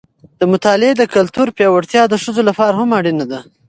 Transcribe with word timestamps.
د 0.39 0.41
مطالعې 0.53 0.93
د 0.97 1.03
کلتور 1.15 1.47
پیاوړتیا 1.57 2.03
د 2.07 2.13
ښځو 2.23 2.41
لپاره 2.49 2.73
هم 2.79 2.89
اړینه 2.99 3.25
ده. 3.31 3.39